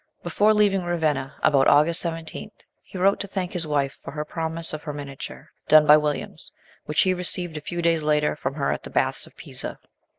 Before 0.23 0.51
leaving 0.51 0.81
Ravenna, 0.83 1.35
about 1.43 1.67
August 1.67 2.01
17th, 2.03 2.65
he 2.81 2.97
wrote 2.97 3.19
to 3.19 3.27
thank 3.27 3.53
his 3.53 3.67
wife 3.67 3.99
for 4.03 4.09
her 4.09 4.25
promise 4.25 4.73
of 4.73 4.81
her 4.81 4.93
miniature, 4.93 5.51
done 5.67 5.85
by 5.85 5.95
Williams, 5.97 6.51
which 6.85 7.01
he 7.01 7.13
received 7.13 7.55
a 7.55 7.61
few 7.61 7.83
days 7.83 8.01
later 8.01 8.35
from 8.35 8.55
her 8.55 8.71
at 8.71 8.81
the 8.81 8.89
Baths 8.89 9.27
of 9.27 9.37
Pisa. 9.37 9.77